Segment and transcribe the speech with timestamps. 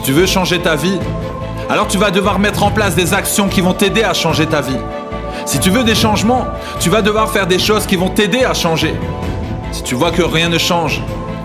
[0.00, 0.98] Si tu veux changer ta vie,
[1.68, 4.62] alors tu vas devoir mettre en place des actions qui vont t'aider à changer ta
[4.62, 4.78] vie.
[5.44, 6.46] Si tu veux des changements,
[6.80, 8.94] tu vas devoir faire des choses qui vont t'aider à changer.
[9.72, 11.02] Si tu vois que rien ne change,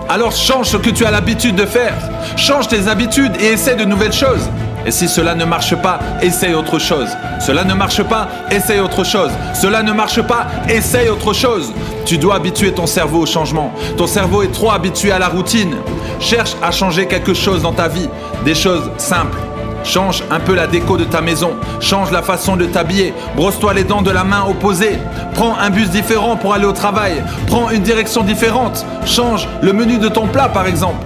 [0.08, 1.92] alors change ce que tu as l'habitude de faire.
[2.38, 4.48] Change tes habitudes et essaie de nouvelles choses.
[4.86, 7.08] Et si cela ne marche pas, essaye autre chose.
[7.40, 9.32] Cela ne marche pas, essaye autre chose.
[9.52, 11.72] Cela ne marche pas, essaye autre chose.
[12.04, 13.72] Tu dois habituer ton cerveau au changement.
[13.96, 15.74] Ton cerveau est trop habitué à la routine.
[16.20, 18.08] Cherche à changer quelque chose dans ta vie.
[18.44, 19.38] Des choses simples.
[19.82, 21.54] Change un peu la déco de ta maison.
[21.80, 23.12] Change la façon de t'habiller.
[23.34, 24.98] Brosse-toi les dents de la main opposée.
[25.34, 27.24] Prends un bus différent pour aller au travail.
[27.48, 28.86] Prends une direction différente.
[29.04, 31.04] Change le menu de ton plat par exemple.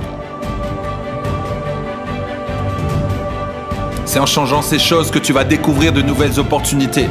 [4.13, 7.09] C'est en changeant ces choses que tu vas découvrir de nouvelles opportunités.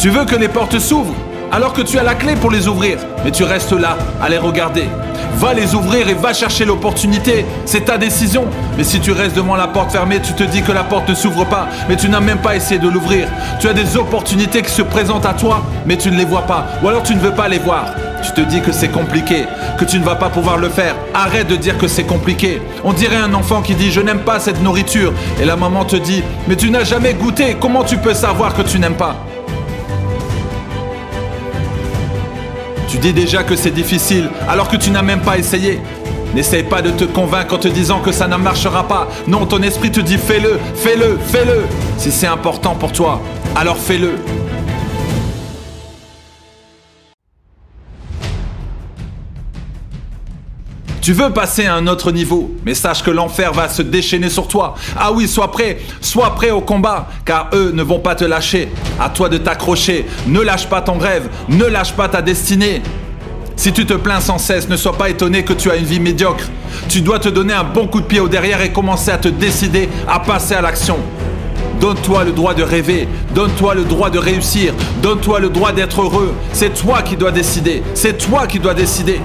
[0.00, 1.14] Tu veux que les portes s'ouvrent
[1.52, 4.38] alors que tu as la clé pour les ouvrir, mais tu restes là à les
[4.38, 4.88] regarder.
[5.34, 7.44] Va les ouvrir et va chercher l'opportunité.
[7.64, 8.46] C'est ta décision.
[8.76, 11.14] Mais si tu restes devant la porte fermée, tu te dis que la porte ne
[11.14, 13.28] s'ouvre pas, mais tu n'as même pas essayé de l'ouvrir.
[13.58, 16.66] Tu as des opportunités qui se présentent à toi, mais tu ne les vois pas.
[16.82, 17.86] Ou alors tu ne veux pas les voir.
[18.22, 19.46] Tu te dis que c'est compliqué,
[19.78, 20.94] que tu ne vas pas pouvoir le faire.
[21.14, 22.60] Arrête de dire que c'est compliqué.
[22.84, 25.12] On dirait un enfant qui dit je n'aime pas cette nourriture.
[25.40, 27.56] Et la maman te dit mais tu n'as jamais goûté.
[27.58, 29.16] Comment tu peux savoir que tu n'aimes pas?
[32.90, 35.80] Tu dis déjà que c'est difficile alors que tu n'as même pas essayé.
[36.34, 39.06] N'essaye pas de te convaincre en te disant que ça ne marchera pas.
[39.28, 41.66] Non, ton esprit te dit fais-le, fais-le, fais-le.
[41.98, 43.20] Si c'est important pour toi,
[43.54, 44.14] alors fais-le.
[51.00, 54.48] Tu veux passer à un autre niveau, mais sache que l'enfer va se déchaîner sur
[54.48, 54.74] toi.
[54.98, 58.68] Ah oui, sois prêt, sois prêt au combat, car eux ne vont pas te lâcher.
[59.00, 62.82] À toi de t'accrocher, ne lâche pas ton rêve, ne lâche pas ta destinée.
[63.56, 66.00] Si tu te plains sans cesse, ne sois pas étonné que tu as une vie
[66.00, 66.44] médiocre.
[66.88, 69.28] Tu dois te donner un bon coup de pied au derrière et commencer à te
[69.28, 70.98] décider à passer à l'action.
[71.80, 76.34] Donne-toi le droit de rêver, donne-toi le droit de réussir, donne-toi le droit d'être heureux.
[76.52, 79.20] C'est toi qui dois décider, c'est toi qui dois décider.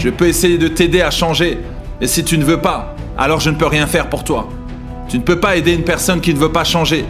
[0.00, 1.58] Je peux essayer de t'aider à changer.
[2.00, 4.48] Et si tu ne veux pas, alors je ne peux rien faire pour toi.
[5.10, 7.04] Tu ne peux pas aider une personne qui ne veut pas changer.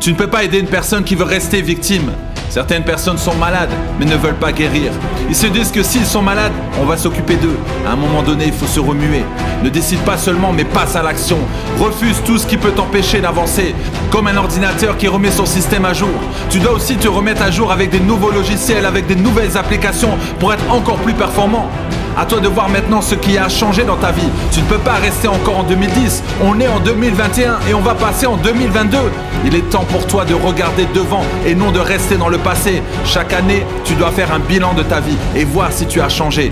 [0.00, 2.12] Tu ne peux pas aider une personne qui veut rester victime.
[2.50, 4.92] Certaines personnes sont malades, mais ne veulent pas guérir.
[5.30, 7.56] Ils se disent que s'ils sont malades, on va s'occuper d'eux.
[7.86, 9.24] À un moment donné, il faut se remuer.
[9.64, 11.38] Ne décide pas seulement, mais passe à l'action.
[11.78, 13.74] Refuse tout ce qui peut t'empêcher d'avancer.
[14.10, 16.10] Comme un ordinateur qui remet son système à jour.
[16.50, 20.18] Tu dois aussi te remettre à jour avec des nouveaux logiciels, avec des nouvelles applications
[20.38, 21.70] pour être encore plus performant.
[22.18, 24.28] À toi de voir maintenant ce qui a changé dans ta vie.
[24.50, 26.22] Tu ne peux pas rester encore en 2010.
[26.42, 28.96] On est en 2021 et on va passer en 2022.
[29.44, 32.82] Il est temps pour toi de regarder devant et non de rester dans le passé.
[33.04, 36.08] Chaque année, tu dois faire un bilan de ta vie et voir si tu as
[36.08, 36.50] changé.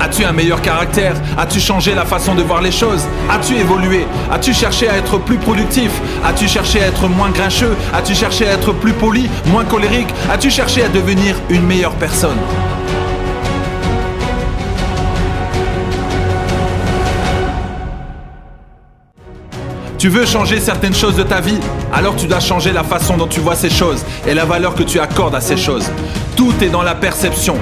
[0.00, 1.14] As-tu un meilleur caractère?
[1.36, 3.06] As-tu changé la façon de voir les choses?
[3.30, 4.06] As-tu évolué?
[4.32, 5.90] As-tu cherché à être plus productif?
[6.24, 7.76] As-tu cherché à être moins grincheux?
[7.92, 10.08] As-tu cherché à être plus poli, moins colérique?
[10.30, 12.38] As-tu cherché à devenir une meilleure personne?
[20.02, 21.60] Tu veux changer certaines choses de ta vie
[21.92, 24.82] Alors tu dois changer la façon dont tu vois ces choses et la valeur que
[24.82, 25.88] tu accordes à ces choses.
[26.34, 27.54] Tout est dans la perception.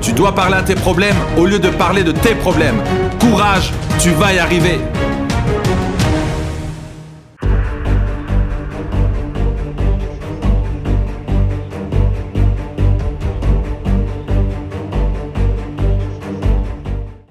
[0.00, 2.82] Tu dois parler à tes problèmes au lieu de parler de tes problèmes.
[3.20, 4.80] Courage, tu vas y arriver.